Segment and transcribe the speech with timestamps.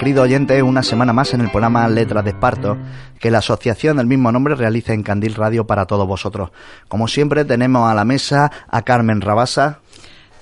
[0.00, 0.62] Buenas tardes, queridos oyentes.
[0.62, 2.78] Una semana más en el programa Letras de Esparto,
[3.18, 6.52] que la asociación del mismo nombre realiza en Candil Radio para todos vosotros.
[6.88, 9.80] Como siempre, tenemos a la mesa a Carmen Rabasa.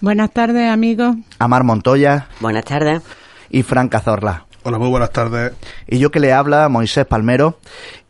[0.01, 1.17] Buenas tardes, amigos.
[1.41, 2.29] A Mar Montoya.
[2.39, 3.03] Buenas tardes.
[3.51, 4.47] Y Fran Cazorla.
[4.63, 5.53] Hola, muy buenas tardes.
[5.89, 7.59] Y yo que le habla, Moisés Palmero.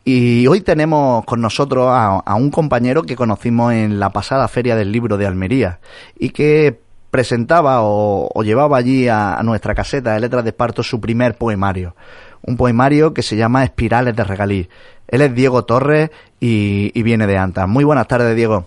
[0.05, 4.93] Y hoy tenemos con nosotros a, un compañero que conocimos en la pasada Feria del
[4.93, 5.81] Libro de Almería
[6.19, 11.35] y que presentaba o, llevaba allí a, nuestra caseta de letras de esparto su primer
[11.35, 11.95] poemario.
[12.43, 14.69] Un poemario que se llama Espirales de Regalí.
[15.09, 17.67] Él es Diego Torres y, y viene de Anta.
[17.67, 18.67] Muy buenas tardes, Diego.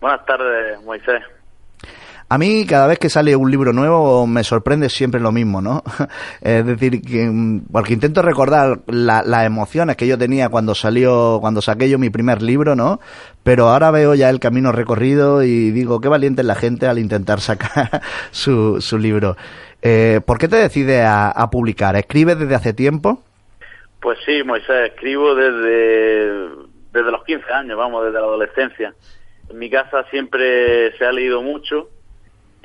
[0.00, 1.22] Buenas tardes, Moisés.
[2.34, 5.84] A mí cada vez que sale un libro nuevo me sorprende siempre lo mismo, ¿no?
[6.42, 11.62] es decir, que, mm, porque intento recordar las emociones que yo tenía cuando salió, cuando
[11.62, 12.98] saqué yo mi primer libro, ¿no?
[13.44, 16.98] Pero ahora veo ya el camino recorrido y digo, qué valiente es la gente al
[16.98, 19.36] intentar sacar su, su libro.
[19.80, 21.94] Eh, ¿Por qué te decides a, a publicar?
[21.94, 23.22] ¿Escribes desde hace tiempo?
[24.00, 26.48] Pues sí, Moisés, escribo desde,
[26.92, 28.92] desde los 15 años, vamos, desde la adolescencia.
[29.48, 31.90] En mi casa siempre se ha leído mucho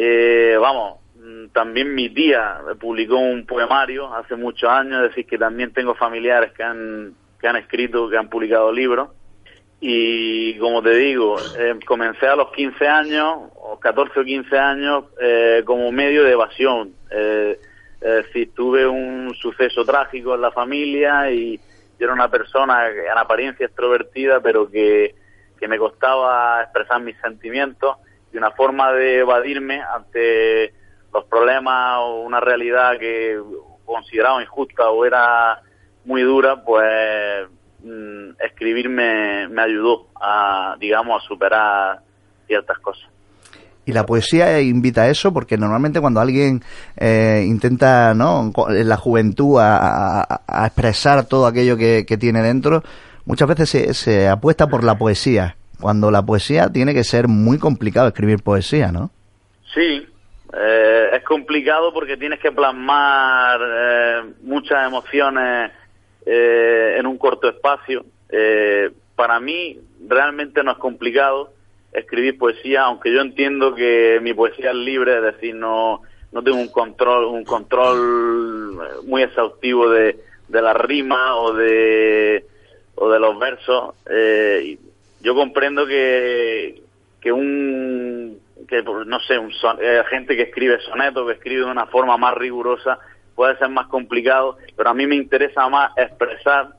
[0.02, 5.38] eh, vamos, mm, también mi tía publicó un poemario hace muchos años, es decir, que
[5.38, 9.10] también tengo familiares que han, que han escrito, que han publicado libros.
[9.82, 15.04] Y como te digo, eh, comencé a los 15 años, o 14 o 15 años,
[15.20, 16.94] eh, como medio de evasión.
[18.00, 21.58] decir, tuve un suceso trágico en la familia y
[22.00, 25.16] yo era una persona en apariencia extrovertida, pero que,
[25.60, 27.98] que me costaba expresar mis sentimientos
[28.32, 30.74] y una forma de evadirme ante
[31.14, 33.40] los problemas o una realidad que
[33.86, 35.62] consideraba injusta o era
[36.06, 37.48] muy dura, pues
[37.84, 42.00] mm, escribir me, ayudó a, digamos, a superar
[42.48, 43.10] ciertas cosas.
[43.86, 46.62] Y la poesía invita a eso porque normalmente cuando alguien
[46.98, 48.52] eh, intenta, ¿no?
[48.70, 52.84] En la juventud a, expresar todo aquello que, tiene dentro,
[53.26, 57.58] muchas veces se, se apuesta por la poesía cuando la poesía tiene que ser muy
[57.58, 59.12] complicado escribir poesía, ¿no?
[59.74, 60.06] Sí,
[60.54, 65.72] eh, es complicado porque tienes que plasmar eh, muchas emociones
[66.26, 68.06] eh, en un corto espacio.
[69.16, 71.52] para mí realmente no es complicado
[71.92, 76.02] escribir poesía, aunque yo entiendo que mi poesía es libre, es decir, no,
[76.32, 82.46] no tengo un control, un control muy exhaustivo de, de la rima o de,
[82.96, 83.96] o de los versos.
[84.10, 84.78] Eh,
[85.22, 86.82] yo comprendo que,
[87.22, 91.86] que un que no sé un eh, gente que escribe sonetos que escribe de una
[91.88, 93.00] forma más rigurosa
[93.36, 96.70] puede ser más complicado pero a mí me interesa más expresar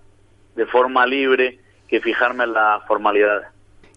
[0.56, 1.58] de forma libre
[1.88, 3.48] que fijarme en las formalidades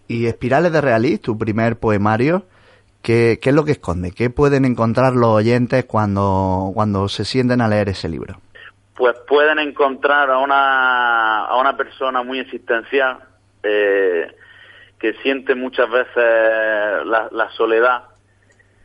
[0.08, 2.44] y Espirales de Realist tu primer poemario
[3.02, 4.12] ¿qué, qué es lo que esconde?
[4.12, 8.40] ¿qué pueden encontrar los oyentes cuando cuando se sienten a leer ese libro?
[8.96, 13.18] pues pueden encontrar a una a una persona muy existencial
[13.64, 14.34] eh,
[14.98, 18.04] que siente muchas veces la, soledad,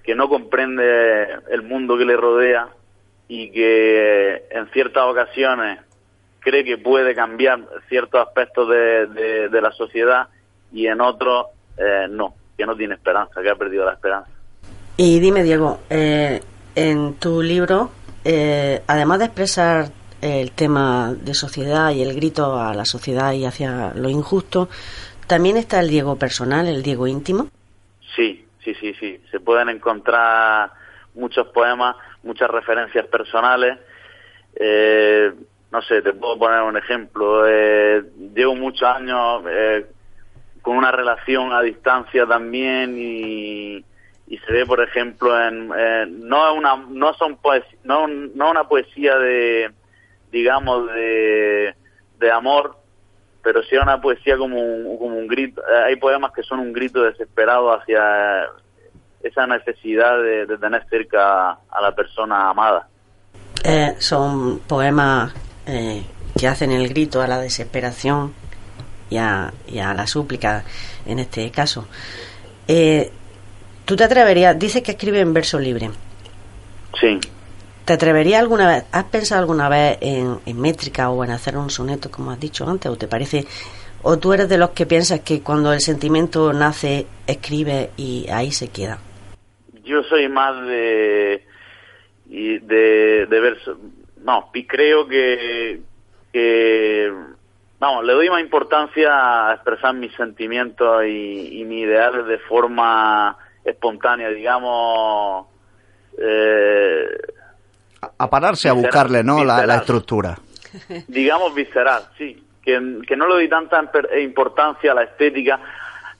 [0.03, 2.67] que no comprende el mundo que le rodea
[3.27, 5.79] y que en ciertas ocasiones
[6.39, 10.27] cree que puede cambiar ciertos aspectos de, la sociedad
[10.71, 11.47] y en otros
[11.77, 14.31] eh, no, que no tiene esperanza, que ha perdido la esperanza.
[14.97, 16.41] Y dime, Diego, eh,
[16.75, 17.91] en tu libro,
[18.87, 23.93] además de expresar el tema de sociedad y el grito a la sociedad y hacia
[23.93, 24.69] lo injusto,
[25.27, 27.49] ¿también está el Diego personal, el Diego íntimo?
[28.15, 29.21] Sí, sí, sí, sí.
[29.31, 30.71] Se pueden encontrar
[31.15, 33.77] muchos poemas, muchas referencias personales.
[34.55, 35.31] Eh,
[35.71, 37.47] no sé, te puedo poner un ejemplo.
[37.47, 39.85] Eh, llevo muchos años eh,
[40.61, 43.83] con una relación a distancia también y,
[44.27, 45.69] y se ve, por ejemplo, en,
[46.27, 47.37] no una no son
[47.83, 49.71] no, no una poesía de
[50.31, 51.75] digamos, de,
[52.19, 52.77] de amor,
[53.43, 55.61] pero sí una poesía como un, como un grito.
[55.61, 58.47] Eh, hay poemas que son un grito desesperado hacia
[59.23, 62.87] esa necesidad de, tener cerca a la persona amada.
[63.63, 65.33] Eh, son poemas
[65.65, 66.03] eh,
[66.37, 68.33] que hacen el grito a la desesperación
[69.09, 70.63] y a, y a la súplica
[71.05, 71.87] en este caso.
[73.85, 74.57] ¿Tú te atreverías?
[74.59, 75.89] Dices que escribe en verso libre.
[76.99, 77.19] Sí.
[77.89, 82.11] ¿Te atreverías alguna vez, has pensado alguna vez en, métrica o en hacer un soneto,
[82.11, 83.45] como has dicho antes, o te parece,
[84.03, 88.51] o tú eres de los que piensas que cuando el sentimiento nace, escribe y ahí
[88.51, 88.99] se queda?
[89.83, 91.43] Yo soy más de,
[92.27, 93.79] de, de verso,
[94.23, 95.81] no, y creo que,
[96.31, 97.11] que,
[97.79, 103.35] vamos, le doy más importancia a expresar mis sentimientos y, y mis ideales de forma
[103.65, 105.47] espontánea, digamos,
[106.19, 107.17] eh,
[108.17, 109.43] A pararse a buscarle, ¿no?
[109.43, 110.37] La, la, estructura.
[111.07, 112.43] Digamos visceral, sí.
[112.61, 113.81] Que, que no le doy tanta
[114.19, 115.59] importancia a la estética,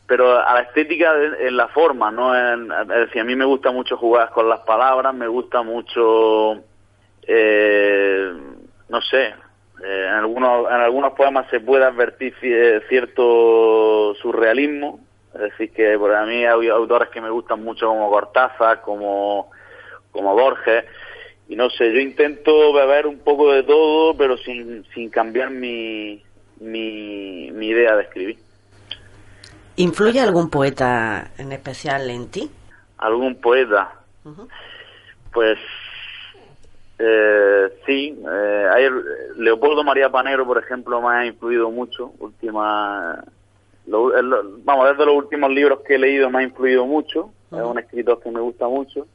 [0.09, 2.33] pero a la estética en la forma, ¿no?
[2.35, 6.63] es decir, a mí me gusta mucho jugar con las palabras, me gusta mucho,
[7.27, 8.33] eh,
[8.89, 12.33] no sé, eh, en, algunos, en algunos poemas se puede advertir
[12.89, 14.99] cierto surrealismo,
[15.35, 19.51] es decir, que por a mí hay autores que me gustan mucho como Cortázar, como,
[20.11, 20.85] como Borges,
[21.49, 26.23] y no sé, yo intento beber un poco de todo, pero sin, sin cambiar mi,
[26.59, 28.37] mi, mi idea de escribir.
[29.75, 32.51] ¿Influye algún poeta en especial en ti?
[32.99, 33.93] ¿Algún poeta?
[35.33, 35.57] Pues
[36.99, 38.91] eh, sí, eh,
[39.37, 42.11] Leopoldo María Panero, por ejemplo, me ha influido mucho.
[42.19, 43.23] Última,
[43.87, 47.31] vamos, desde los últimos libros que he leído me ha influido mucho.
[47.51, 49.07] Es un escritor que me gusta mucho.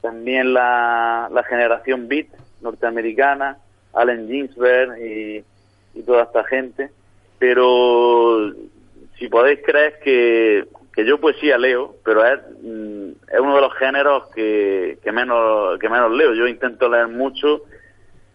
[0.00, 2.28] También la, la generación Beat
[2.60, 3.58] norteamericana,
[3.92, 5.44] Allen Ginsberg y,
[6.06, 6.90] toda esta gente.
[7.38, 8.52] Pero
[9.18, 13.74] si podéis creer que, que yo poesía leo, pero es, mm, es uno de los
[13.74, 16.34] géneros que, que, menos, que menos leo.
[16.34, 17.62] Yo intento leer mucho,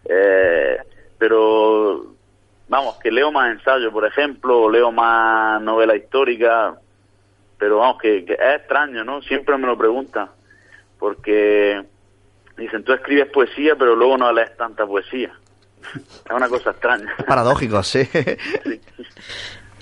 [0.04, 0.76] eh,
[1.18, 2.14] pero
[2.68, 6.74] vamos, que leo más ensayo, por ejemplo, o leo más novela histórica,
[7.58, 9.22] pero vamos, que, es extraño, ¿no?
[9.22, 10.28] Siempre me lo preguntan,
[10.98, 11.82] porque
[12.56, 15.32] dicen, tú escribes poesía, pero luego no lees tanta poesía.
[15.94, 17.12] Es una cosa extraña.
[17.26, 18.04] Paradójico, sí.
[18.04, 18.80] sí.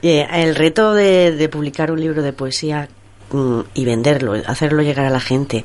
[0.03, 2.89] Eh, el reto de, publicar un libro de poesía
[3.31, 5.65] mm, y venderlo, hacerlo llegar a la gente,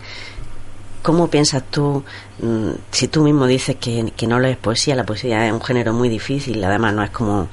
[1.01, 2.03] ¿cómo piensas tú,
[2.39, 6.07] mm, si tú mismo dices que, no lees poesía, la poesía es un género muy
[6.07, 7.49] difícil, además no es como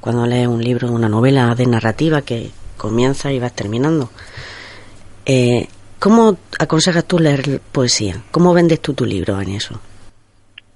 [0.00, 4.10] cuando lees un libro, una novela de narrativa que comienza y vas terminando.
[5.26, 5.68] Eh,
[6.02, 8.16] ¿Cómo aconsejas tú leer poesía?
[8.32, 9.80] ¿Cómo vendes tú tu libro en eso?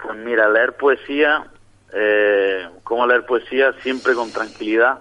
[0.00, 1.49] Pues mira, leer poesía,
[1.93, 3.73] eh, ¿cómo leer poesía?
[3.82, 5.00] Siempre con tranquilidad,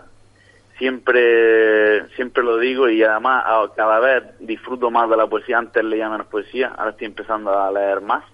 [0.80, 3.45] siempre siempre lo digo y además
[3.75, 7.71] cada vez disfruto más de la poesía antes leía menos poesía ahora estoy empezando a
[7.71, 8.25] leer más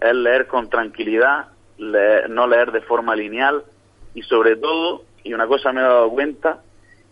[0.00, 1.48] es leer con tranquilidad
[1.78, 3.62] no leer de forma lineal
[4.14, 6.62] y sobre todo y una cosa me he dado cuenta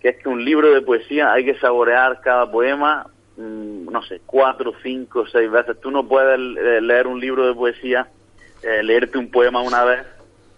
[0.00, 3.06] que es que un libro de poesía hay que saborear cada poema
[3.40, 8.08] no sé cuatro cinco seis veces tú no puedes leer un libro de poesía
[8.62, 10.06] eh, leerte un poema una vez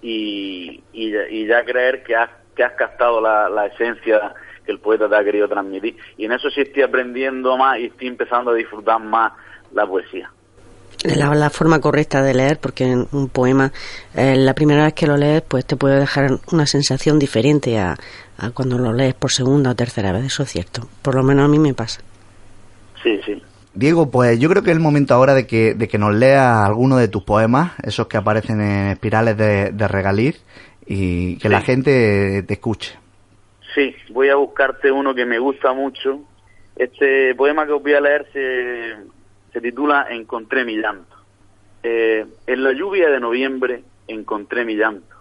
[0.02, 4.34] y, y, ya creer que has que has captado la, esencia
[4.64, 5.96] que el poeta te ha querido transmitir.
[6.19, 9.32] Y en eso sí estoy aprendiendo más y estoy empezando a disfrutar más
[9.73, 10.31] la poesía.
[11.05, 13.73] La, la forma correcta de leer, porque un poema,
[14.14, 17.97] eh, la primera vez que lo lees, pues te puede dejar una sensación diferente a,
[18.54, 20.88] cuando lo lees por segunda o tercera vez, eso es cierto.
[21.00, 22.02] Por lo menos a mí me pasa.
[23.02, 23.42] Sí, sí.
[23.75, 26.66] Diego, pues yo creo que es el momento ahora de que, de que nos leas
[26.66, 30.44] alguno de tus poemas, esos que aparecen en espirales de, de regaliz,
[30.87, 32.99] y que la gente te escuche.
[33.75, 36.21] Sí, voy a buscarte uno que me gusta mucho.
[36.76, 38.97] Este poema que os voy a leer se,
[39.52, 41.16] se titula Encontré mi llanto.
[41.82, 45.16] Eh, en la lluvia de noviembre encontré mi llanto.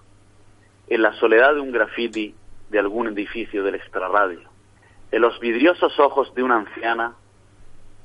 [0.90, 2.36] En la soledad de un graffiti
[2.70, 4.50] de algún edificio del extrarradio.
[5.12, 7.14] En los vidriosos ojos de una anciana.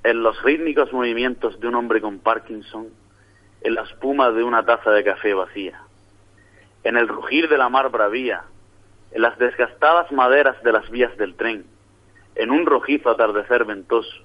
[0.06, 2.90] En los rítmicos movimientos de un hombre con Parkinson.
[3.60, 5.80] En la espuma de una taza de café vacía
[6.84, 8.44] en el rugir de la mar bravía,
[9.10, 11.66] en las desgastadas maderas de las vías del tren,
[12.36, 14.22] en un rojizo atardecer ventoso,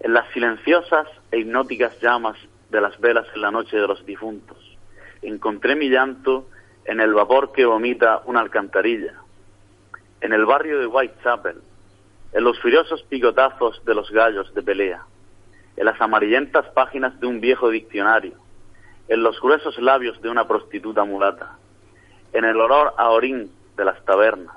[0.00, 2.36] en las silenciosas e hipnóticas llamas
[2.68, 4.58] de las velas en la noche de los difuntos.
[5.22, 6.50] Encontré mi llanto
[6.84, 9.14] en el vapor que vomita una alcantarilla,
[10.20, 11.62] en el barrio de Whitechapel,
[12.32, 15.04] en los furiosos picotazos de los gallos de pelea,
[15.76, 18.34] en las amarillentas páginas de un viejo diccionario,
[19.08, 21.56] en los gruesos labios de una prostituta mulata,
[22.32, 24.56] en el olor a orín de las tabernas,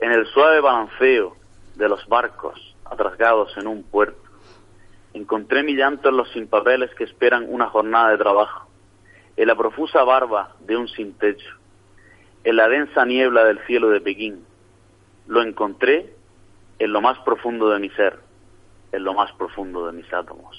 [0.00, 1.36] en el suave balanceo
[1.76, 4.20] de los barcos atrasgados en un puerto.
[5.14, 8.68] Encontré mi llanto en los sin papeles que esperan una jornada de trabajo,
[9.36, 11.56] en la profusa barba de un sin techo,
[12.44, 14.44] en la densa niebla del cielo de Pekín.
[15.26, 16.14] Lo encontré
[16.80, 18.18] en lo más profundo de mi ser,
[18.90, 20.56] en lo más profundo de mis átomos.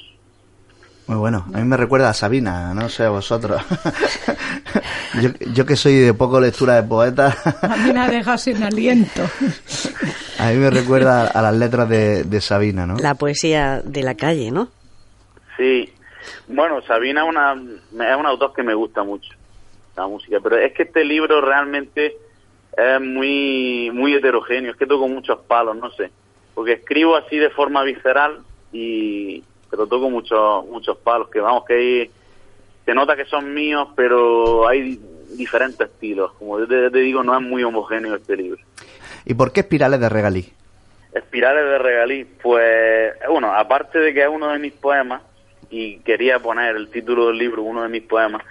[1.07, 1.45] Muy bueno.
[1.53, 3.61] A mí me recuerda a Sabina, no sé a vosotros.
[5.53, 7.35] yo, que soy de poco lectura de poetas.
[7.63, 9.23] a mí me ha dejado sin aliento.
[10.39, 12.97] a mí me recuerda a las letras de, Sabina, ¿no?
[12.97, 14.69] La poesía de la calle, ¿no?
[15.57, 15.91] Sí.
[16.47, 19.33] Bueno, Sabina una, es un autor que me gusta mucho,
[19.97, 20.37] la música.
[20.41, 22.15] Pero es que este libro realmente
[22.77, 24.71] es muy, muy heterogéneo.
[24.71, 26.11] Es que toco muchos palos, no sé.
[26.53, 28.39] Porque escribo así de forma visceral
[28.71, 32.11] y pero toco muchos muchos palos que vamos que hay
[32.85, 34.99] se nota que son míos, pero hay
[35.33, 36.33] diferentes estilos.
[36.33, 38.61] Como yo te, te digo, no es muy homogéneo este libro.
[39.25, 40.51] ¿Y por qué Espirales de Regalí?
[41.13, 45.21] Espirales de Regalí, pues, bueno, aparte de que es uno de mis poemas,
[45.69, 48.43] y quería poner el título del libro, uno de mis poemas,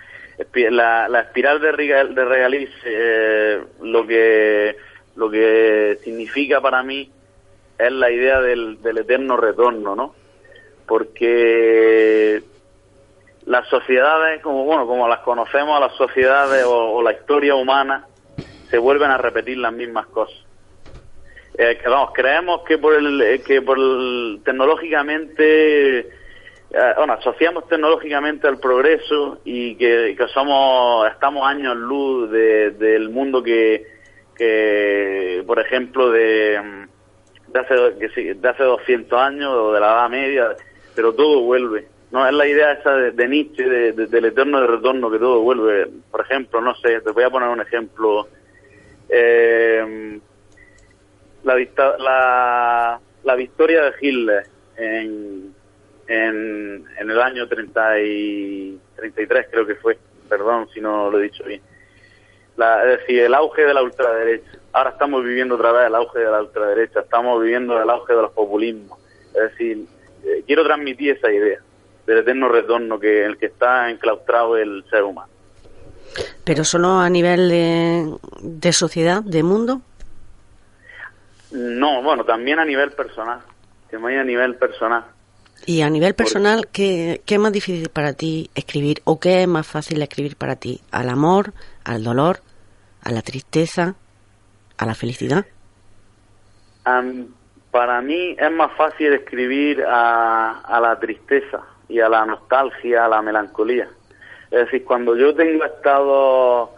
[0.71, 4.77] la, la espiral de, Regal- de Regalí, eh, lo que
[5.17, 7.11] lo que significa para mí
[7.79, 10.15] es la idea del, del eterno retorno, ¿no?
[10.87, 12.43] Porque
[13.47, 18.07] las sociedades, como bueno, como las conocemos, las sociedades o, la historia humana,
[18.71, 20.39] se vuelven a repetir las mismas cosas.
[21.59, 26.09] Eh, vamos, creemos que por el, eh, que por el- tecnológicamente,
[26.97, 33.43] bueno, asociamos tecnológicamente al progreso y que, que somos, estamos años luz de- del mundo
[33.43, 33.87] que,
[34.37, 36.61] que, por ejemplo, de,
[37.49, 40.49] de hace, que de hace 200 años o de la Edad Media,
[40.95, 41.89] pero todo vuelve.
[42.13, 45.41] No es la idea esa de, Nietzsche, de- de- del eterno de retorno, que todo
[45.41, 45.89] vuelve.
[46.11, 48.29] Por ejemplo, no sé, te voy a poner un ejemplo.
[49.09, 50.19] Eh,
[51.45, 51.57] la,
[51.99, 54.45] la, la victoria de Hitler
[54.77, 55.55] en,
[56.11, 59.97] en, en el año 30 y 33 creo que fue,
[60.29, 61.63] perdón si no lo he dicho bien.
[62.57, 64.59] La, es decir, el auge de la ultraderecha.
[64.73, 68.23] Ahora estamos viviendo otra vez el auge de la ultraderecha, estamos viviendo el auge de
[68.23, 68.99] los populismos.
[69.29, 69.87] Es decir,
[70.25, 71.61] eh, quiero transmitir esa idea
[72.07, 75.31] del eterno retorno que en el que está enclaustrado el ser humano.
[76.43, 78.13] Pero solo a nivel de,
[78.43, 79.81] de sociedad, de mundo.
[81.53, 83.41] No, bueno, también a nivel personal,
[83.89, 85.05] también a nivel personal.
[85.67, 89.49] Y a nivel personal, ¿qué, ¿qué es más difícil para ti escribir o qué es
[89.49, 90.81] más fácil escribir para ti?
[90.91, 91.53] ¿Al amor,
[91.85, 92.41] al dolor,
[93.03, 93.95] a la tristeza,
[94.79, 95.47] a la felicidad?
[97.71, 103.09] Para mí es más fácil escribir a, a la tristeza y a la nostalgia, a
[103.09, 103.89] la melancolía.
[104.51, 106.75] Es decir, cuando yo tengo estado,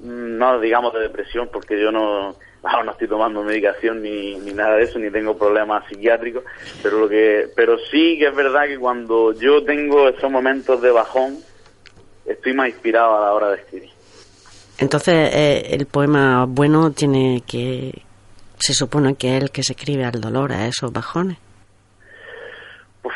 [0.00, 4.52] mm, no digamos de depresión, porque yo no, no, no estoy tomando medicación ni, ni
[4.52, 6.44] nada de eso, ni tengo problemas psiquiátricos,
[6.82, 10.90] pero lo que, pero sí que es verdad que cuando yo tengo esos momentos de
[10.90, 11.38] bajón,
[12.26, 13.90] estoy más inspirado a la hora de escribir.
[14.78, 18.02] Entonces, eh, el poema bueno tiene que.
[18.60, 21.38] Se supone que es el que se escribe al dolor, a esos bajones.
[23.02, 23.12] Uf,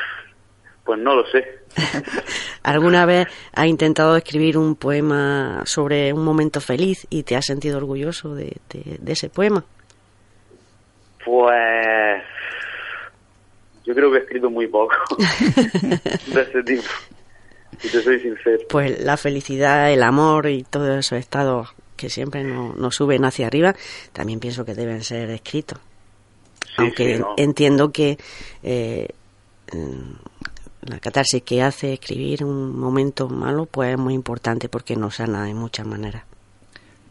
[0.84, 1.61] pues no lo sé.
[2.62, 7.78] ¿Alguna vez has intentado escribir un poema sobre un momento feliz y te has sentido
[7.78, 9.64] orgulloso de, de- de ese poema?
[11.24, 12.22] Pues
[13.84, 16.82] yo creo que he escrito muy poco de ese tipo,
[17.80, 18.62] si te soy sincero.
[18.68, 23.46] Pues la felicidad, el amor y todos esos estados que siempre nos, nos suben hacia
[23.46, 23.74] arriba,
[24.12, 25.78] también pienso que deben ser escritos.
[26.64, 27.34] Sí, Aunque sí, no.
[27.36, 28.18] entiendo que
[28.62, 29.08] eh,
[30.82, 35.44] la catarsis que hace escribir un momento malo, pues es muy importante porque nos sana
[35.44, 36.24] de muchas maneras.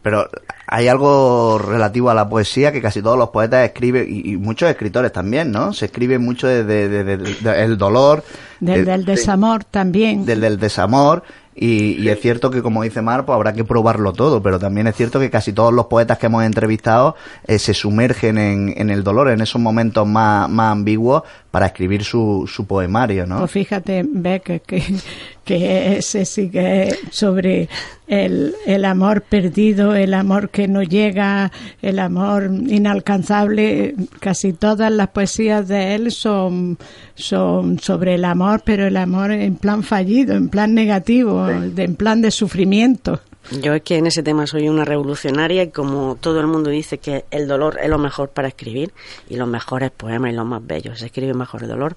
[0.04, 0.28] Pero
[0.66, 4.68] hay algo relativo a la poesía que casi todos los poetas escriben, y, y muchos
[4.70, 5.74] escritores también, ¿no?
[5.74, 8.24] Se escribe mucho desde el dolor,
[8.60, 10.26] Desde de- el desamor también.
[10.26, 11.22] desde el desamor,
[11.56, 14.88] y, y es cierto que, como dice Mar, pues habrá que probarlo todo, pero también
[14.88, 17.16] es cierto que casi todos los poetas que hemos entrevistado
[17.46, 22.04] eh, se sumergen en, en el dolor, en esos momentos más, más ambiguos, para escribir
[22.04, 23.40] su, su poemario, ¿no?
[23.40, 24.84] Pues fíjate, Beck, que,
[25.44, 27.68] que ese sí que es sobre
[28.08, 33.96] el, el amor perdido, el amor que no llega, el amor inalcanzable.
[34.20, 36.78] Casi todas las poesías de él son,
[37.16, 41.96] son sobre el amor, pero el amor en plan fallido, en plan negativo, de- en
[41.96, 43.20] plan de sufrimiento.
[43.64, 47.00] Yo es que en ese tema soy una revolucionaria y como todo el mundo dice
[47.00, 48.94] que el dolor es lo mejor para escribir
[49.30, 51.96] y los mejores poemas y los más bellos se escribe mejor el dolor,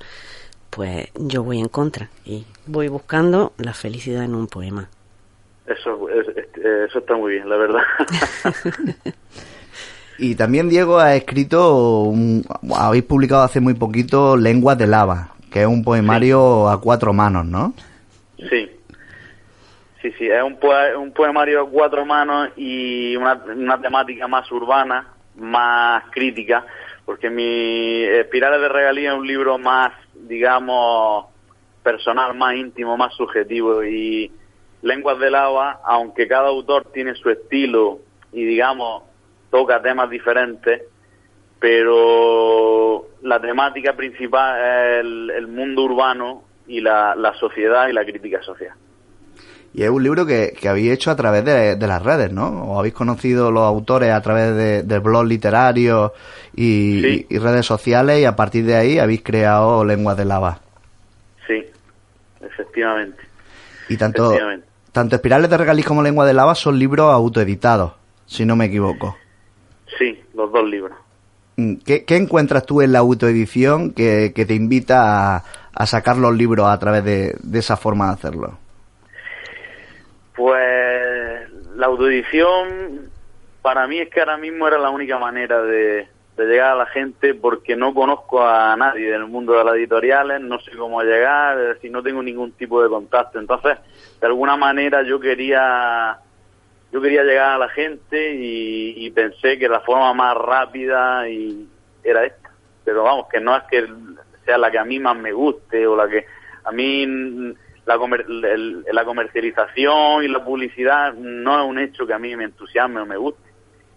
[0.75, 4.89] pues yo voy en contra y voy buscando la felicidad en un poema.
[5.67, 7.83] Eso, es- es- eso está muy bien, la verdad.
[10.17, 12.45] Y también Diego ha escrito, un-
[12.77, 17.45] habéis publicado hace muy poquito Lenguas de Lava, que es un poemario a cuatro manos,
[17.47, 17.75] ¿no?
[18.51, 18.71] sí.
[20.01, 24.53] Sí, sí, es un, poe- un poemario a cuatro manos y una, una temática más
[24.53, 26.65] urbana, más crítica,
[27.07, 29.93] porque mi Espirales de Regalía es un libro más,
[30.29, 31.27] digamos,
[31.83, 34.31] personal, más íntimo, más subjetivo y
[34.83, 38.01] Lenguas del Agua, aunque cada autor tiene su estilo
[38.33, 39.05] y, digamos,
[39.51, 40.83] toca temas diferentes,
[41.59, 48.05] pero la temática principal es el, el mundo urbano y la, la sociedad y la
[48.05, 48.75] crítica social.
[49.75, 52.65] Y es un libro que, que habéis hecho a través de, de las redes, ¿no?
[52.65, 56.13] O habéis conocido los autores a través de, de blogs literarios
[56.55, 57.27] y, Sí.
[57.29, 60.61] y redes sociales y a partir de ahí habéis creado Lenguas de Lava.
[61.47, 61.65] Sí,
[62.41, 63.19] efectivamente.
[63.89, 64.37] Y tanto,
[64.93, 67.93] tanto Espirales de Regaliz como Lengua de Lava son libros autoeditados,
[68.27, 69.17] si no me equivoco.
[69.99, 70.97] Sí, los dos libros.
[71.57, 76.79] Mm, ¿Qué, encuentras tú en la autoedición que, te invita a, sacar los libros a
[76.79, 78.59] través de, esa forma de hacerlo?
[80.35, 83.11] Pues la autoedición
[83.63, 87.35] para mí es que ahora mismo era la única manera de, llegar a la gente
[87.35, 91.69] porque no conozco a nadie del mundo de las editoriales, no sé cómo llegar, es
[91.69, 93.39] decir, no tengo ningún tipo de contacto.
[93.39, 93.79] Entonces,
[94.21, 96.19] de alguna manera yo quería
[96.93, 101.69] yo quería llegar a la gente y, pensé que la forma más rápida y
[102.05, 102.51] era esta.
[102.85, 103.89] Pero vamos, que no es que
[104.45, 106.27] sea la que a mí más me guste o la que
[106.65, 107.05] a mí
[107.87, 107.99] la,
[108.93, 113.07] la comercialización y la publicidad no es un hecho que a mí me entusiasme o
[113.07, 113.43] me guste.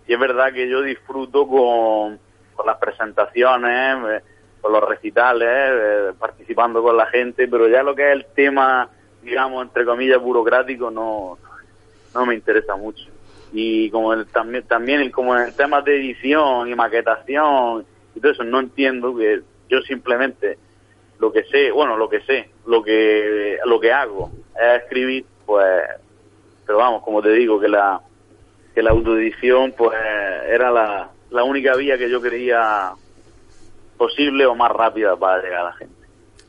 [0.07, 2.19] Y es verdad que yo disfruto con,
[2.53, 4.23] con las presentaciones, eh,
[4.61, 8.89] con los recitales, eh, participando con la gente, pero ya lo que es el tema,
[9.21, 11.37] digamos, entre comillas, burocrático, no,
[12.13, 13.05] no me interesa mucho.
[13.53, 18.43] Y como el, también, también como en temas de edición y maquetación y todo eso,
[18.43, 20.57] no entiendo que yo simplemente
[21.19, 25.65] lo que sé, bueno, lo que sé, lo que, lo que hago es escribir, pues,
[26.65, 28.01] pero vamos, como te digo, que la,
[28.75, 29.97] que la autoedición, pues,
[30.49, 32.91] era la, la única vía que yo creía
[33.97, 35.95] posible o más rápida para llegar a la gente.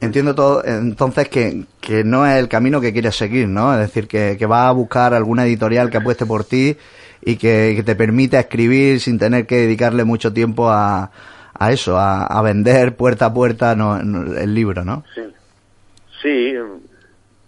[0.01, 3.73] Entiendo todo, entonces que, que no es el camino que quieres seguir, ¿no?
[3.75, 6.77] Es decir, que, que vas a buscar alguna editorial que apueste por ti
[7.21, 11.11] y que, te permita escribir sin tener que dedicarle mucho tiempo a,
[11.59, 15.05] a eso, a, vender puerta a puerta no, el libro, ¿no?
[15.15, 15.23] Sí.
[16.23, 16.55] sí,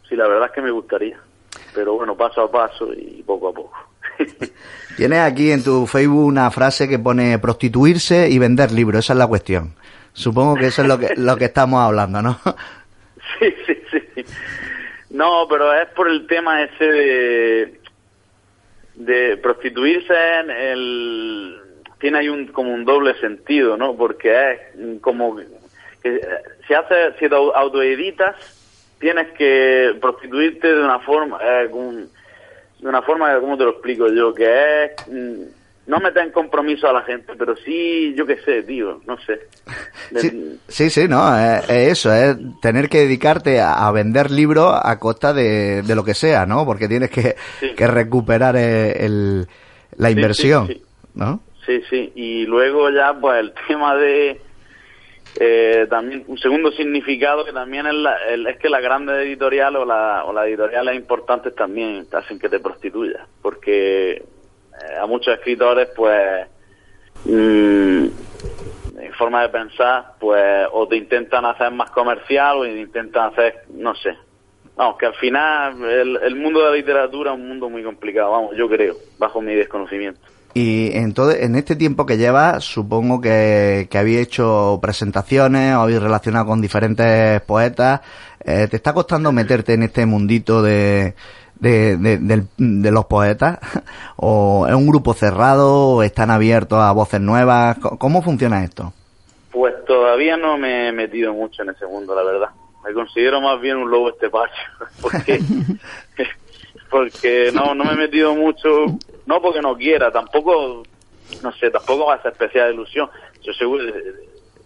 [0.08, 1.18] sí, la verdad es que me gustaría,
[1.74, 3.90] pero bueno, paso a paso y poco a poco.
[4.96, 9.18] Tienes aquí en tu Facebook una frase que pone prostituirse y vender libros, esa es
[9.18, 9.74] la cuestión.
[10.12, 12.38] Supongo que eso es lo que, lo que estamos hablando, ¿no?
[13.38, 14.24] Sí, sí, sí.
[15.10, 17.80] No, pero es por el tema ese de,
[18.96, 21.59] de prostituirse en el...
[22.00, 23.94] Tiene ahí un, como un doble sentido, ¿no?
[23.96, 25.46] Porque es como que
[26.66, 28.36] si haces, si autoeditas,
[28.98, 34.32] tienes que prostituirte de una forma, eh, de una forma, ¿cómo te lo explico yo?
[34.32, 35.42] Que es mm,
[35.86, 39.40] no meter en compromiso a la gente, pero sí, yo qué sé, tío, no sé.
[40.68, 45.84] Sí, sí, no, es, eso, es tener que dedicarte a, vender libros a costa de,
[45.86, 46.64] lo que sea, ¿no?
[46.64, 47.36] Porque tienes que,
[47.76, 49.46] recuperar el,
[49.96, 50.68] la inversión,
[51.14, 51.40] ¿no?
[51.66, 54.40] Sí, sí, y luego ya, pues el tema de...
[55.38, 57.94] Eh, también un segundo significado que también es,
[58.48, 62.58] es que las grandes editoriales o, la, o las editoriales importantes también hacen que te
[62.58, 64.10] prostituyas, porque
[64.80, 66.46] eh, a muchos escritores, pues,
[67.26, 68.06] mm,
[68.98, 73.64] en forma de pensar, pues, o te intentan hacer más comercial o te intentan hacer,
[73.74, 74.16] no sé.
[74.76, 78.56] Vamos, que al final el, mundo de la literatura es un mundo muy complicado, vamos,
[78.56, 80.20] yo creo, bajo mi desconocimiento.
[80.52, 86.02] Y entonces, en este tiempo que llevas, supongo que, que habéis hecho presentaciones, o habéis
[86.02, 88.00] relacionado con diferentes poetas.
[88.44, 91.14] Eh, ¿Te está costando meterte en este mundito de,
[91.60, 93.58] de, los poetas?
[94.16, 95.88] ¿O es un grupo cerrado?
[95.88, 97.78] ¿O están abiertos a voces nuevas?
[97.78, 98.92] ¿Cómo funciona esto?
[99.52, 102.48] Pues todavía no me he metido mucho en ese mundo, la verdad.
[102.84, 104.54] Me considero más bien un lobo estepario,
[105.02, 105.40] porque,
[106.90, 108.86] porque no, no me he metido mucho,
[109.26, 110.82] no porque no quiera, tampoco,
[111.42, 113.08] no sé, tampoco va a ser especial ilusión.
[113.42, 113.84] Yo seguro,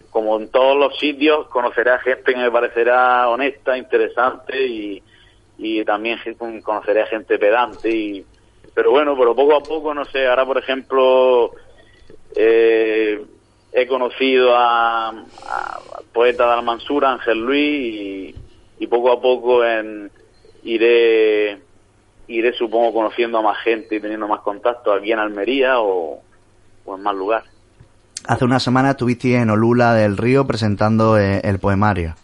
[0.09, 5.03] como en todos los sitios, conoceré a gente que me parecerá honesta, interesante y,
[5.57, 6.19] y también
[6.63, 8.25] conoceré a gente pedante y
[8.73, 11.51] pero bueno pero poco a poco no sé ahora por ejemplo
[12.35, 13.23] eh,
[13.71, 18.35] he conocido a, al poeta de Almansura Ángel Luis
[18.79, 20.11] y, poco a poco en,
[20.63, 21.59] iré
[22.27, 26.21] iré supongo conociendo a más gente y teniendo más contacto aquí en Almería o,
[26.87, 27.49] en más lugares.
[28.27, 32.15] Hace una semana estuviste en Olula del Río presentando eh, el poemario.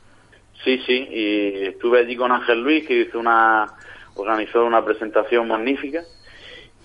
[0.63, 3.67] Sí, sí, y estuve allí con Ángel Luis, que hizo una,
[4.15, 6.03] organizó una presentación magnífica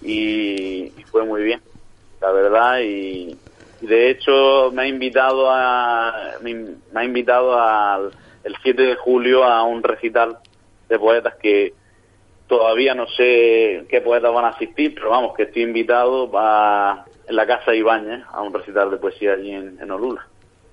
[0.03, 1.61] y, fue muy bien,
[2.21, 3.37] la verdad, y,
[3.81, 8.11] de hecho me ha invitado a, me, ha invitado al
[8.43, 10.39] el 7 de julio a un recital
[10.89, 11.75] de poetas que
[12.47, 17.37] todavía no sé qué poetas van a asistir, pero vamos, que estoy invitado a, en
[17.37, 20.27] la Casa Ibáñez a un recital de poesía allí en, en Olula,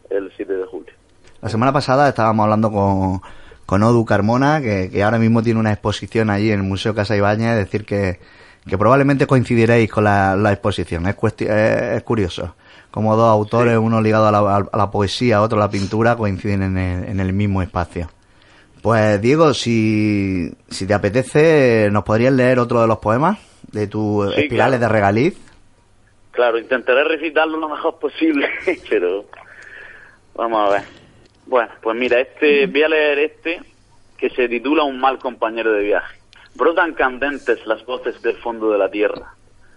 [0.10, 0.94] el 7 de julio.
[1.42, 3.22] La semana pasada estábamos hablando con,
[3.66, 7.58] con Odu Carmona, que, ahora mismo tiene una exposición allí en el Museo Casa Ibañez,
[7.58, 8.20] es decir, que,
[8.68, 11.08] que probablemente coincidiréis con la, exposición.
[11.08, 12.56] Es, es, curioso.
[12.92, 16.62] Como dos autores, uno ligado a la, a la, poesía, otro a la pintura, coinciden
[16.62, 18.10] en el, en el mismo espacio.
[18.84, 23.40] Pues Diego, si, si te apetece, ¿nos podrías leer otro de los poemas
[23.72, 24.94] de tus Sí, espirales claro.
[24.94, 25.38] de regaliz?
[26.32, 28.50] Claro, intentaré recitarlo lo mejor posible,
[28.90, 29.24] pero
[30.36, 30.84] vamos a ver.
[31.46, 33.62] Bueno, pues mira, este voy a leer este
[34.18, 36.20] que se titula Un mal compañero de viaje.
[36.56, 39.34] Brotan candentes las voces del fondo de la tierra.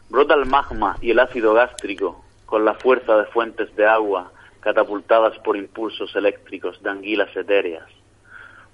[0.08, 5.38] Brota el magma y el ácido gástrico con la fuerza de fuentes de agua catapultadas
[5.44, 7.84] por impulsos eléctricos de anguilas etéreas.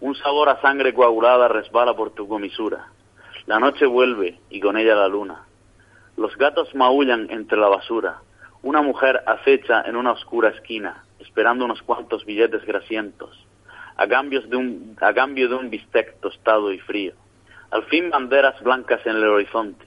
[0.02, 2.88] Un sabor a sangre coagulada resbala por tu comisura.
[3.46, 5.46] La noche vuelve y con ella la luna.
[6.16, 8.20] Los gatos maullan entre la basura.
[8.64, 13.46] Una mujer acecha en una oscura esquina, esperando unos cuantos billetes grasientos,
[13.96, 17.12] a, de un, a cambio de un bistec tostado y frío.
[17.70, 19.86] Al fin banderas blancas en el horizonte.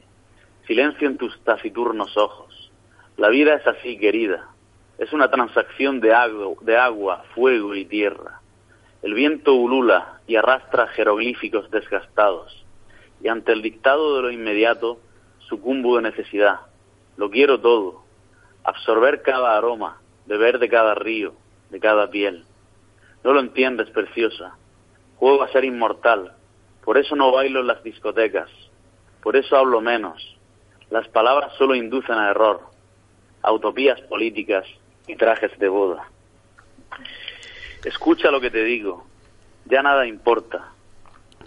[0.65, 2.71] Silencio en tus taciturnos ojos.
[3.17, 4.47] La vida es así, querida.
[4.97, 8.39] Es una transacción de agua, fuego y tierra.
[9.05, 12.65] El viento ulula y arrastra jeroglíficos desgastados.
[13.21, 14.97] Y ante el dictado de lo inmediato,
[15.47, 16.61] sucumbo de necesidad.
[17.15, 18.01] Lo quiero todo.
[18.63, 21.35] Absorber cada aroma, beber de cada río,
[21.69, 22.45] de cada piel.
[23.23, 24.57] No lo entiendes, preciosa.
[25.17, 26.33] Juego a ser inmortal.
[26.83, 28.49] Por eso no bailo en las discotecas.
[29.21, 30.35] Por eso hablo menos.
[30.89, 32.61] Las palabras solo inducen a error.
[33.43, 34.65] A utopías políticas
[35.05, 36.09] y trajes de boda.
[37.85, 39.05] Escucha lo que te digo.
[39.65, 40.71] Ya nada importa.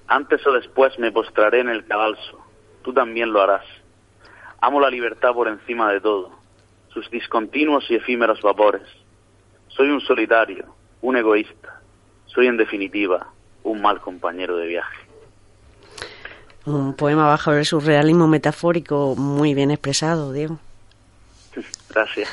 [0.07, 2.39] Antes o después me postraré en el cadalso.
[2.83, 3.65] Tú también lo harás.
[4.61, 6.31] Amo la libertad por encima de todo,
[6.93, 8.83] sus discontinuos y efímeros vapores.
[9.69, 10.65] Soy un solitario,
[11.03, 11.81] un egoísta.
[12.27, 13.29] Soy en definitiva
[13.65, 14.97] un mal compañero de viaje.
[16.67, 20.59] Un poema bajo el surrealismo metafórico muy bien expresado, Diego.
[21.91, 22.29] Gracias.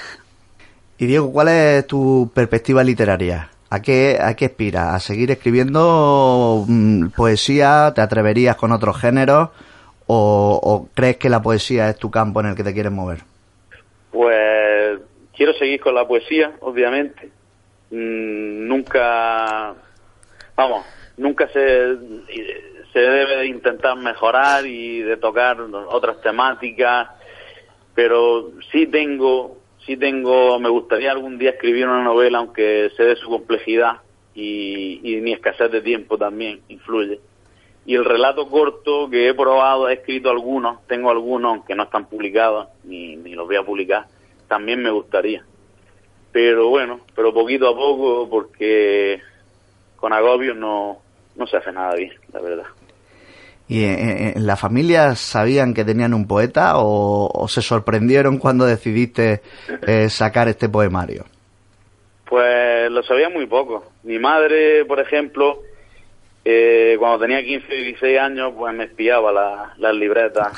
[1.00, 3.50] Y Diego, ¿cuál es tu perspectiva literaria?
[3.70, 4.94] ¿A qué, a qué aspiras?
[4.94, 7.92] ¿A seguir escribiendo mm, poesía?
[7.96, 9.50] ¿Te atreverías con otros géneros?
[10.08, 13.20] O, ¿O crees que la poesía es tu campo en el que te quieres mover?
[14.12, 15.00] Pues
[15.36, 17.32] quiero seguir con la poesía, obviamente.
[17.92, 19.74] Mm, nunca,
[20.56, 20.86] vamos,
[21.18, 21.98] nunca se,
[22.96, 27.10] se debe de intentar mejorar y de tocar otras temáticas,
[27.94, 33.16] pero sí tengo, sí tengo, me gustaría algún día escribir una novela, aunque sé de
[33.16, 34.02] su complejidad
[34.34, 37.20] y, mi escasez de tiempo también influye.
[37.86, 42.08] Y el relato corto que he probado, he escrito algunos, tengo algunos, aunque no están
[42.08, 44.08] publicados, ni, ni los voy a publicar,
[44.48, 45.46] también me gustaría.
[46.32, 49.22] Pero bueno, pero poquito a poco, porque
[49.96, 51.00] con agobios no,
[51.36, 52.66] no se hace nada bien, la verdad.
[53.68, 58.66] ¿Y en, en la familia sabían que tenían un poeta o, o se sorprendieron cuando
[58.66, 59.42] decidiste
[59.88, 61.26] eh, sacar este poemario?
[62.30, 63.86] Pues lo sabía muy poco.
[64.04, 65.60] Mi madre, por ejemplo,
[66.44, 70.50] eh, cuando tenía 15 y 16 años, pues me espiaba la- las libretas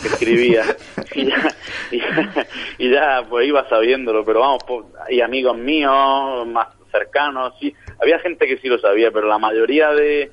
[0.00, 0.62] que escribía
[1.14, 1.48] y ya,
[1.90, 2.46] y, ya,
[2.78, 8.18] y ya, pues iba sabiéndolo, pero vamos, pues, y amigos míos más cercanos, sí, había
[8.20, 10.30] gente que sí lo sabía, pero la mayoría de,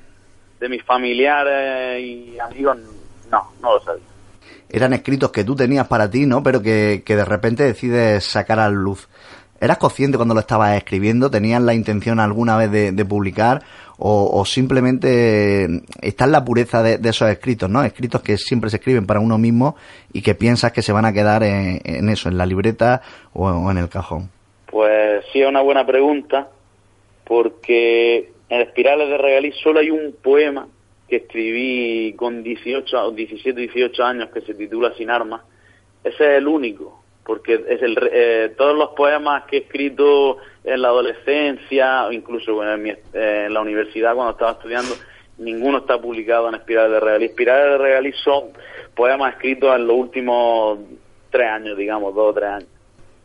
[0.60, 2.76] de mis familiares y amigos
[3.30, 4.04] no, no lo sabía.
[4.68, 6.42] Eran escritos que tú tenías para ti, ¿no?
[6.42, 9.08] Pero que, que de repente decides sacar a luz.
[9.60, 11.30] ¿Eras consciente cuando lo estabas escribiendo?
[11.30, 13.62] ¿Tenías la intención alguna vez de, de publicar?
[13.98, 17.82] O, o simplemente está en la pureza de, de esos escritos, ¿no?
[17.82, 19.76] Escritos que siempre se escriben para uno mismo
[20.12, 23.02] y que piensas que se van a quedar en, en eso, en la libreta
[23.34, 24.30] o, o en el cajón.
[24.70, 26.48] Pues sí, es una buena pregunta,
[27.24, 30.68] porque en Espirales de Regaliz solo hay un poema
[31.08, 35.42] que escribí con 18, o 17, 18 años que se titula Sin armas.
[36.04, 40.82] Ese es el único, porque es el, eh, todos los poemas que he escrito en
[40.82, 44.94] la adolescencia, incluso en, mi- eh, en la universidad cuando estaba estudiando,
[45.38, 47.30] ninguno está publicado en Espirales de Regaliz.
[47.30, 48.44] Espirales de Regaliz son
[48.94, 50.78] poemas escritos en los últimos
[51.30, 52.68] tres años, digamos, dos o tres años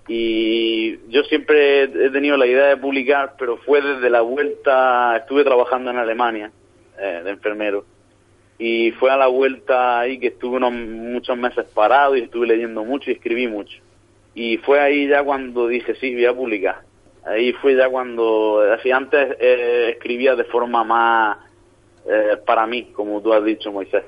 [0.07, 5.43] y yo siempre he tenido la idea de publicar, pero fue desde la vuelta, estuve
[5.43, 6.51] trabajando en Alemania
[6.99, 7.85] eh, de enfermero.
[8.57, 12.85] Y fue a la vuelta ahí que estuve unos muchos meses parado y estuve leyendo
[12.85, 13.81] mucho y escribí mucho.
[14.33, 16.81] Y fue ahí ya cuando dije sí voy a publicar
[17.25, 21.37] ahí fue ya cuando así antes eh, escribía de forma más
[22.07, 24.03] eh, para mí como tú has dicho Moisés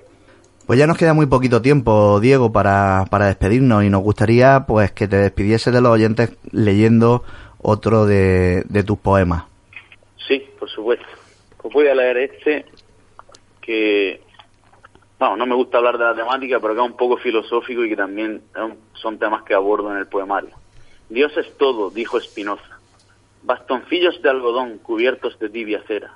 [0.68, 4.92] Pues ya nos queda muy poquito tiempo, Diego, para, para despedirnos y nos gustaría pues
[4.92, 7.24] que te despidieses de los oyentes leyendo
[7.62, 9.46] otro de, de tus poemas.
[10.28, 11.06] Sí, por supuesto.
[11.62, 12.66] Pues voy a leer este
[13.62, 14.20] que,
[15.22, 17.90] no, no me gusta hablar de la temática, pero que es un poco filosófico y
[17.90, 18.42] que también
[18.92, 20.52] son temas que abordo en el poemario.
[21.08, 22.78] Dios es todo, dijo Spinoza.
[23.44, 26.12] Bastoncillos de algodón cubiertos de tibia cera.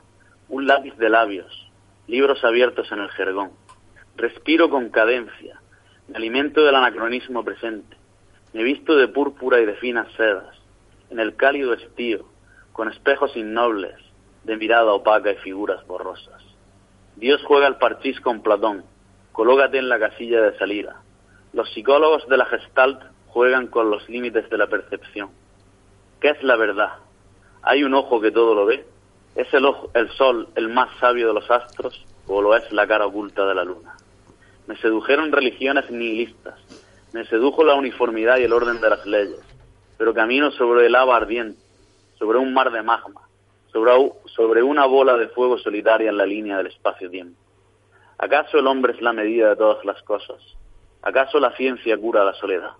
[0.49, 1.71] Un lápiz de labios.
[2.07, 3.51] libros abiertos en el jergón.
[4.15, 5.59] Respiro con cadencia,
[6.07, 7.97] me alimento del anacronismo presente,
[8.53, 10.55] me visto de púrpura y de finas sedas,
[11.09, 12.25] en el cálido estío,
[12.73, 13.95] con espejos innobles,
[14.43, 16.43] de mirada opaca y figuras borrosas.
[17.15, 18.83] Dios juega al parchís con Platón,
[19.31, 21.01] colócate en la casilla de salida.
[21.53, 25.29] Los psicólogos de la Gestalt juegan con los límites de la percepción.
[26.19, 26.93] ¿Qué es la verdad?
[27.61, 28.85] ¿Hay un ojo que todo lo ve?
[29.35, 32.87] ¿Es el, ojo, el sol el más sabio de los astros o lo es la
[32.87, 33.95] cara oculta de la luna?
[34.67, 36.55] Me sedujeron religiones nihilistas,
[37.13, 39.39] me sedujo la uniformidad y el orden de las leyes,
[39.97, 41.59] pero camino sobre el lava ardiente,
[42.17, 43.21] sobre un mar de magma,
[43.71, 47.39] sobre, una bola de fuego solitaria en la línea del espacio-tiempo.
[48.17, 50.37] ¿Acaso el hombre es la medida de todas las cosas?
[51.01, 52.73] ¿Acaso la ciencia cura la soledad?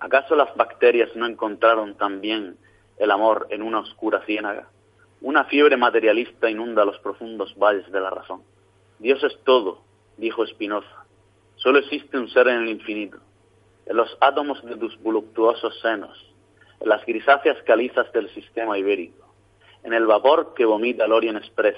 [0.00, 2.56] ¿Acaso las bacterias no encontraron también
[2.98, 4.68] el amor en una oscura ciénaga?
[5.20, 8.42] Una fiebre materialista inunda los profundos valles de la razón.
[8.98, 9.80] Dios es todo,
[10.18, 11.04] dijo Spinoza.
[11.56, 13.18] Solo existe un ser en el infinito,
[13.86, 16.34] en los átomos de tus voluptuosos senos,
[16.80, 19.26] en las grisáceas calizas del sistema ibérico,
[19.82, 21.76] en el vapor que vomita el Orient Express,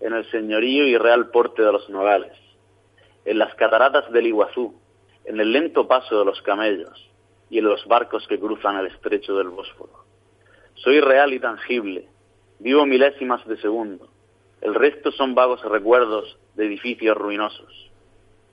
[0.00, 2.36] en el señorío y real porte de los nogales,
[3.24, 4.74] en las cataratas del Iguazú,
[5.24, 7.10] en el lento paso de los camellos
[7.50, 10.04] y en los barcos que cruzan el estrecho del Bósforo.
[10.74, 12.08] Soy real y tangible,
[12.58, 14.08] vivo milésimas de segundo,
[14.60, 17.90] el resto son vagos recuerdos de edificios ruinosos.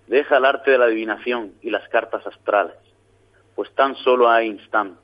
[0.07, 2.75] Deja el arte de la adivinación y las cartas astrales,
[3.55, 5.01] pues tan solo hay instante.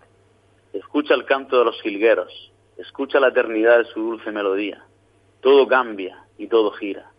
[0.73, 4.83] Escucha el canto de los jilgueros, escucha la eternidad de su dulce melodía.
[5.41, 7.09] Todo cambia y todo gira,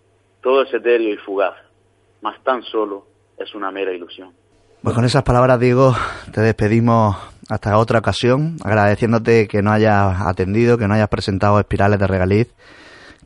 [0.42, 1.56] todo es etéreo y fugaz,
[2.20, 3.06] mas tan solo
[3.38, 4.32] es una mera ilusión.
[4.82, 5.94] Pues con esas palabras, Diego,
[6.32, 7.16] te despedimos
[7.48, 12.54] hasta otra ocasión, agradeciéndote que no hayas atendido, que no hayas presentado Espirales de Regaliz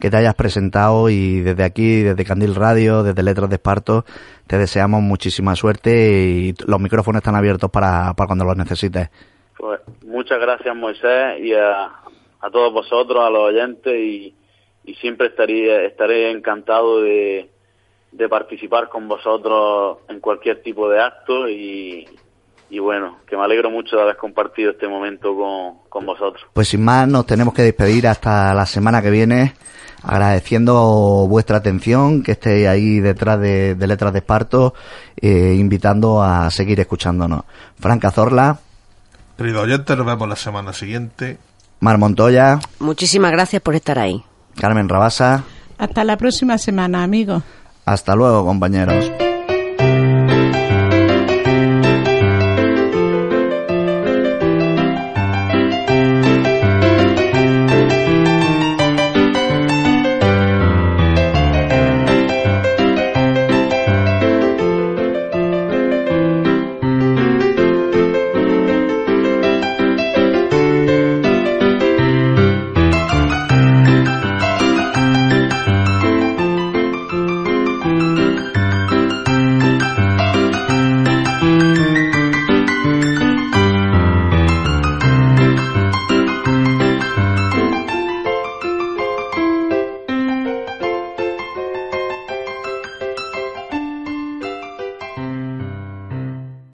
[0.01, 4.05] que te hayas presentado y desde aquí, desde Candil Radio, desde Letras de Esparto,
[4.47, 9.09] te deseamos muchísima suerte y los micrófonos están abiertos para, para cuando los necesites.
[9.57, 11.85] Pues muchas gracias Moisés y a,
[12.41, 14.35] a todos vosotros, a los oyentes y,
[14.85, 17.51] y siempre estaría, estaré encantado de,
[18.13, 22.07] de participar con vosotros en cualquier tipo de acto y,
[22.69, 26.45] y bueno, que me alegro mucho de haber compartido este momento con, con, vosotros.
[26.53, 29.55] Pues sin más, nos tenemos que despedir hasta la semana que viene
[30.05, 34.75] agradeciendo vuestra atención, que estéis ahí detrás de, Letras de Esparto,
[35.21, 37.43] eh, invitando a seguir escuchándonos.
[37.79, 38.59] Franca Zorla.
[39.37, 41.39] Querido oyente, nos vemos la semana siguiente.
[41.81, 42.61] Mar Montoya.
[42.79, 44.25] Muchísimas gracias por estar ahí.
[44.57, 45.45] Carmen Rabasa.
[45.77, 47.43] Hasta la próxima semana, amigos.
[47.85, 49.34] Hasta luego, compañeros.